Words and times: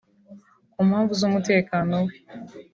Ku 0.71 0.79
mpamvu 0.89 1.11
z’umutekano 1.19 1.95
we 2.05 2.13